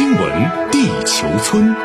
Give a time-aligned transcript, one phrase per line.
[0.00, 1.76] 新闻地球村，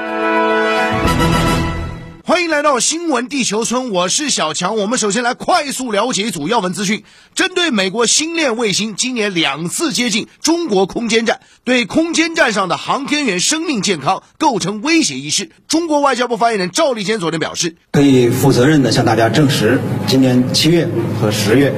[2.24, 4.78] 欢迎来到新闻地球村，我是小强。
[4.78, 7.04] 我们首先来快速了解一组要闻资讯。
[7.34, 20.88] 针对美国星链卫星今年两次接近中国空间站，对空间站上的航天员生命健康构成威胁一事，中国外交部发言人赵立坚昨天表示，可以负责任的向大家证实，今年七月
[21.20, 21.74] 和十月，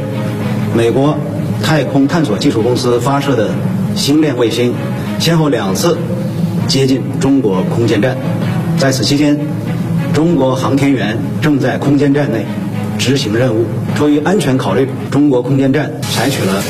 [0.76, 1.18] 美国
[1.64, 3.50] 太空探索技术公司发射的
[3.96, 4.76] 星链卫星。
[5.20, 5.98] 先后两次
[6.68, 8.16] 接近中国空间站，
[8.78, 9.38] 在此期间，
[10.14, 12.46] 中国航天员正在空间站内
[12.98, 13.66] 执行任务。
[13.96, 16.62] 出于安全考虑，中国空间站采取了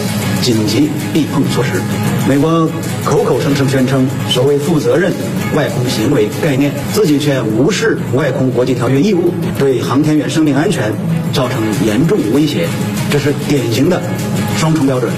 [0.42, 1.82] 紧急避碰措施。
[2.30, 2.70] 美国
[3.04, 5.12] 口口声声宣称所谓负责任
[5.56, 10.92] 外空行为概念，自己却无视外空国际条约义务，对航天员生命安全
[11.34, 12.68] 造成严重威胁，
[13.10, 14.02] 这是典型的
[14.58, 15.12] 双重标准。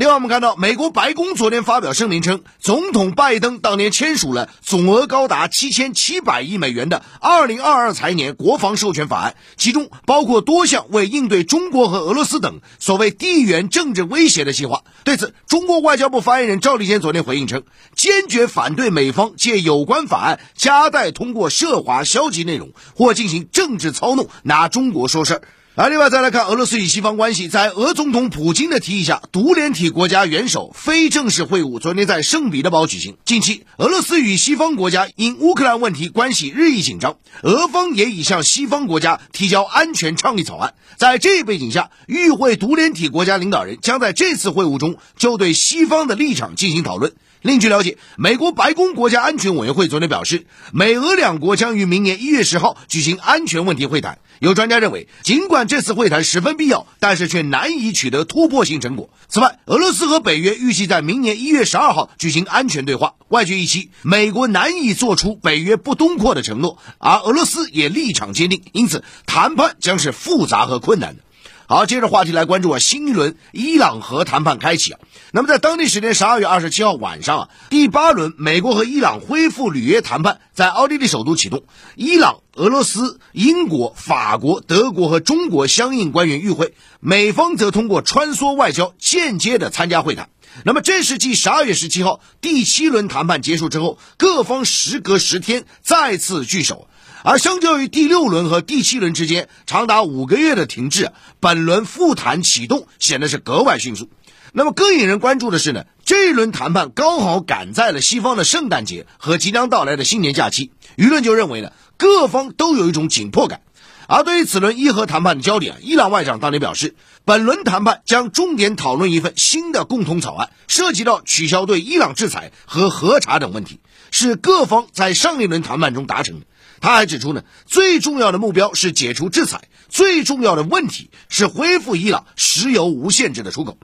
[0.00, 14.84] 另外，我们看到，美国白宫昨天发表声明称，总统拜登当年签署了总额高达七千七百亿美元的二零二二财年国防授权法案，其中包括多项为应对中国和俄罗斯等所谓地缘政治威胁的计划。
[15.04, 17.64] 对此，中国外交部发言人赵立坚昨天回应称，
[17.94, 25.42] 坚决反对美方借有关法案夹带通过涉华消极内容或进行政治操弄，拿中国说事儿。
[25.80, 33.16] 而另外再来看俄罗斯与西方关系，在俄总统普京的提议下，独联体国家元首非正式会晤昨天在圣彼得堡举行。
[33.24, 40.74] 近期，俄罗斯与西方国家因乌克兰问题关系日益紧张，俄方也已向西方国家提交安全倡议草案。
[40.98, 47.14] 在这一背景下，与会独联体国家领导人将在这次会晤中就对西方的立场进行讨论。
[47.42, 54.18] 另据了解，美国白宫国家安全委员会昨天表示，美俄两国将于明年一月十号举行安全问题会谈。
[54.40, 59.08] 有专家认为，尽管这次会谈十分必要，但是却难以取得突破性成果。
[59.28, 63.14] 此外，俄罗斯和北约预计在明年一月十二号举行安全对话。
[63.28, 71.22] 外界预期，美国难以做出北约不东扩的承诺，而俄罗斯也立场坚定，因此谈判将是复杂和困难的。
[71.70, 74.98] 好，接着话题来关注啊，新一轮伊朗核谈判开启啊。
[75.30, 81.62] 那么在当地时间十二月二十七号晚上啊，第八轮美国和伊朗恢复履约谈判在奥地利首都启动，
[81.94, 90.28] 伊朗、俄罗斯、英国、法国、德国和中国相应官员与会，美方则通过穿梭外交间接的参加会谈。
[90.64, 96.88] 那么这是继十二月十七号第七轮谈判结束之后，各方时隔十天再次聚首。
[97.22, 104.08] 而相较于第六轮和第七轮之间长达五个月的停滞，本轮复谈启动显得是格外迅速。
[104.52, 113.60] 那么更引人关注的是呢，这一轮谈判刚好赶在了西方的圣诞节和即将到来的新年假期，舆论就认为呢，各方都有一种紧迫感。
[114.08, 123.78] 而对于此轮伊核谈判的焦点，伊朗外长当年表示，本轮谈判将重点讨论一份新的共同草案，涉及到取消对伊朗制裁和核查等问题，
[124.10, 126.46] 是各方在上一轮谈判中达成的。
[126.80, 133.76] 他还指出呢，最重要的目标是解除制裁，最重要的问题是恢复伊朗石油无限制的出口。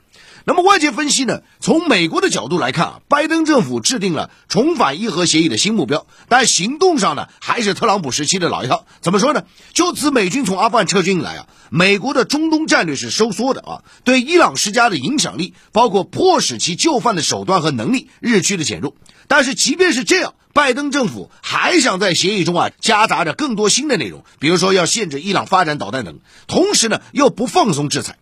[0.48, 8.86] 那么外界分析呢，从美国的角度来看啊，拜登政府制定了重返伊核协议的新目标，但行动上呢，还是特朗普时期的老一套。
[9.00, 9.42] 怎么说呢？
[9.72, 18.94] 就此美军从阿富汗撤军以来啊，美国的中东战略是收缩的啊，对伊朗施加的影响力，包括迫使其就范的手段和能力日趋的减弱。
[19.28, 28.18] 但是即便是这样，拜登政府还想在协议中啊夹杂着更多新的内容，比如说要限制伊朗发展导弹等，同时呢又不放松制裁。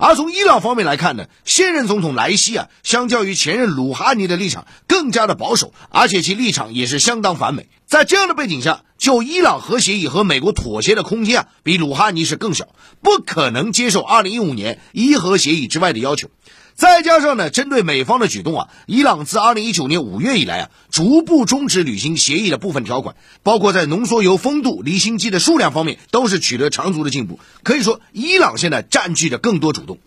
[0.00, 7.66] 而从伊朗方面来看呢，现任总统莱西啊，相较于前任鲁哈尼的立场更加的保守，而且其立场也是相当反美。
[7.84, 12.68] 在这样的背景下，就伊朗核协议和美国妥协的空间啊，比鲁哈尼是更小，
[13.02, 16.28] 不可能接受二零一五年伊核协议之外的要求。
[16.78, 27.40] 再加上呢，针对美方的举动啊，伊朗自二零一九年五月以来啊，逐步终止履行协议的部分条款，包括在浓缩铀丰度、离心机的数量方面，都是取得长足的进步。
[27.64, 29.98] 可以说，伊朗现在占据着更多主动。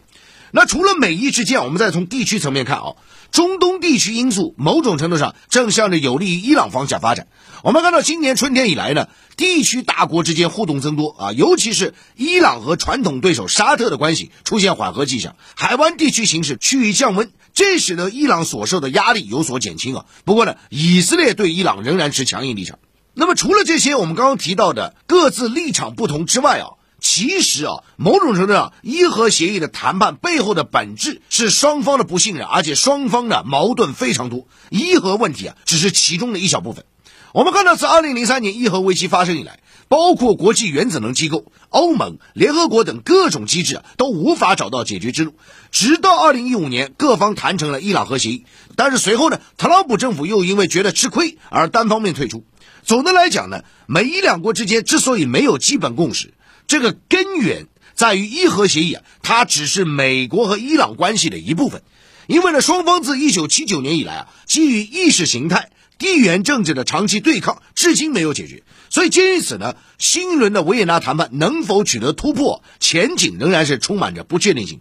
[0.53, 2.95] 那除了美伊之间，我们再从地区层面看啊，
[3.31, 7.27] 中东地区因素某种程度上正向着有利于伊朗方向发展。
[7.63, 20.05] 我们看到今年春天以来呢，地区大国之间互动增多啊，尤其是伊朗和传统对手沙特的关系出现缓和迹象，海湾地区形势趋于降温，这使得伊朗所受的压力有所减轻啊。
[20.25, 22.79] 不过呢，以色列对伊朗仍然持强硬立场。
[23.13, 26.80] 那么除了这些我们刚刚提到的各自立场不同之外啊。
[27.13, 34.47] 其实啊，某种程度上，伊核协议的谈判背后的本质是双方的不信任，而且双方的矛盾非常多。
[34.69, 36.85] 伊核问题啊，只是其中的一小部分。
[37.33, 39.59] 我们看到，自2003年伊核危机发生以来，
[39.89, 45.33] 包括国际原子能机构、欧盟、联合国等各种机制啊，都无法找到解决之路。
[45.69, 48.45] 直到二零一五年，各方谈成了伊朗核协议，
[48.77, 52.45] 但是随后呢，特朗普政府又因为觉得吃亏而单方面退出。
[52.85, 56.33] 总的来讲呢，美伊两国之间之所以没有基本共识，
[56.71, 61.83] 这个根源在于伊核协议啊，它只是美国和伊朗关系的一部分。
[62.27, 68.63] 因为呢，双方自一九七九年以来啊，基于意识形态、地缘政治的长期对抗，至今没有解决。
[68.89, 74.79] 所以，鉴于此呢，新一轮的维也纳谈判能否取得突破，前景仍然是充满着不确定性。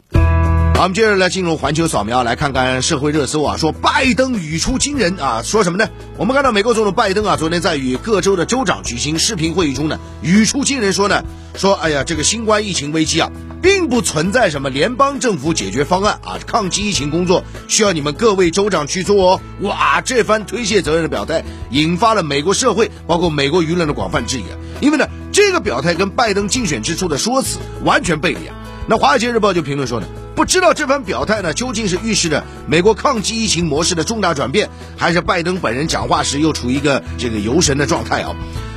[0.80, 3.58] 好，我们接着来进入环球扫描，来看看社会热搜啊。
[3.58, 5.90] 说拜登语出惊人啊，说什么呢？
[6.16, 11.22] 我们看到美国总统拜登啊，昨天在与各州的州长举行视频会议中呢，语出惊人说呢，
[11.54, 13.30] 说哎呀，这个新冠疫情危机啊，
[13.60, 19.40] 并不存在什么联邦政府解决方案啊，抗击疫情工作需要你们各位州长去做哦。
[19.60, 24.56] 哇，这番推卸责任的表态，引发了美国社会包括美国舆论的广泛质疑啊。
[24.80, 28.56] 因为呢，这个表态跟拜登竞选之初的说辞完全背离啊。
[28.86, 30.06] 那《华尔街日报》就评论说呢。
[30.40, 38.34] 不知道这番表态呢，究竟是预示着美国抗击疫情模式的重大转变，还是拜登本人讲话时又处于一个这个游神的状态啊？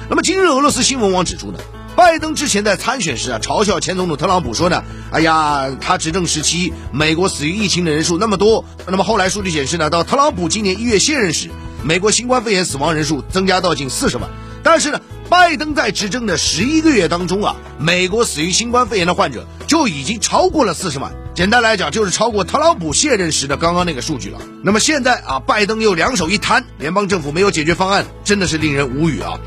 [0.10, 1.60] 那么今日俄罗斯新闻网指出呢，
[1.96, 11.50] 拜登之前在参选时啊，嘲笑前总统特朗普说呢，哎呀，他执政时期美国死于疫情的人数那么多，那么后来数据显示呢，到特朗普今年一月卸任时，
[11.82, 14.30] 美国新冠肺炎死亡人数增加到近四十万，
[14.62, 15.00] 但是呢。
[15.30, 21.12] 拜登在执政的十一个月当中啊，美国死于新冠肺炎的患者就已经超过了四十万。
[21.36, 24.38] 简单来讲，就是超过特朗普卸任时的刚刚那个数据了。
[24.64, 29.40] 那么现在啊，拜登又两手一摊，联邦政府没有解决方案，真的是令人无语啊。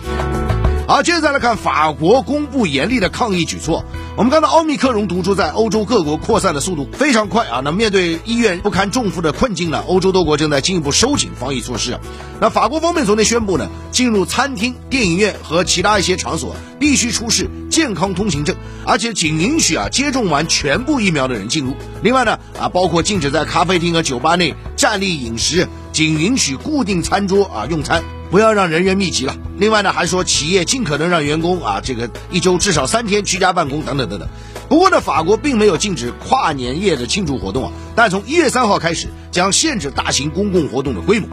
[0.88, 3.84] 好，接着再来看法国公布严厉的抗议举措。
[4.16, 7.60] 我们看到奥密克戎毒株在欧洲各国扩散的速度非常快啊！
[7.62, 11.98] 那面对医院不堪重负的困境呢，欧洲多国正在进一步收紧防疫措施。
[12.40, 21.76] 那法国方面昨天宣布呢，进入餐厅、电影院和其他一些场所必须出示健康通行证，而且仅允许啊接种完全部疫苗的人进入。
[22.02, 28.02] 另外呢，啊包括禁止在咖啡厅和酒吧内站立饮食，仅允许固定餐桌啊用餐。
[28.30, 29.36] 不要让人员密集了。
[29.58, 34.28] 另外呢，还说企业尽可能让员工啊，这个一周至少三天居家办公等等等等。
[34.68, 41.28] 不过呢，法国并没有禁止跨年夜的庆祝活动啊，但从一月三号开始将限制大型公共活动的规模。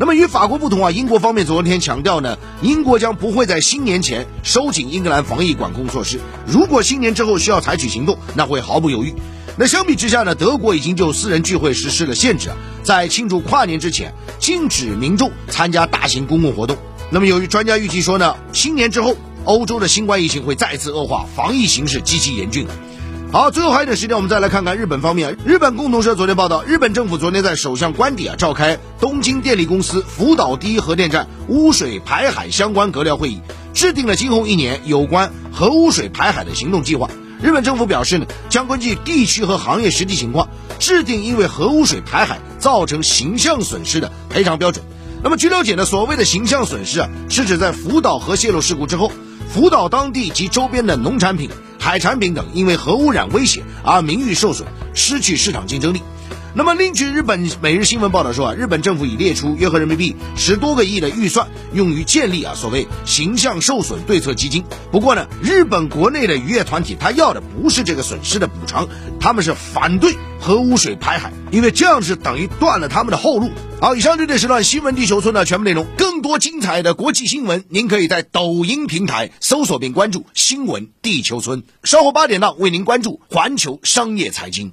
[0.00, 6.20] 那么与法国不同啊，英国方面昨天强调呢，英国将不会在新年前收紧英格兰防疫管控措施。
[6.46, 9.12] 如果新年之后需要采取行动，那会毫不犹豫。
[9.60, 16.78] 那相比之下呢，德国已经就私人聚会实施了限制啊，在庆祝跨年之前，禁止民众参加大型公共活动。
[17.10, 22.68] 那么，由于专家预计说呢，新年之后，欧洲的新冠疫情会再次恶化，防疫形势极其严峻。
[23.32, 25.36] 好，最后还有一点时间，我们再来看看日本方面。
[25.44, 33.40] 日本共同社昨天报道，日本政府昨天在首相官邸啊召开东京电力公司福岛第一核电站污水排海相关阁僚会议，
[33.74, 37.10] 制定了今后一年有关核污水排海的行动计划。
[37.40, 40.48] 日本政府表示呢，将根据地区和行业实际情况，
[40.80, 44.84] 制定因为核污水排海造成形象损失的赔偿标准。
[45.22, 49.12] 那么据了解呢，所谓的形象损失啊，是指在福岛核泄漏事故之后，
[49.48, 51.48] 福岛当地及周边的农产品、
[51.78, 56.02] 海产品等因为核污染威胁而名誉受损，失去市场竞争力。
[56.54, 64.64] 那么，另据日本每日新闻报道说啊，日本政府已列出约合人民币十多个亿的预算，用于建立啊所谓形象受损对策基金。
[64.90, 68.88] 不过呢，日本国内的渔业团体他要的不是这个损失的补偿，
[69.20, 73.50] 他们是反对核污水排海，因为这样是等于断了他们的后路。
[73.80, 81.62] 好，以上这点时段新闻地球村的全部内容，更多精彩的国际新闻，您可以在抖音平台搜索并关注新闻地球村。
[81.84, 84.72] 稍后八点档为您关注环球商业财经。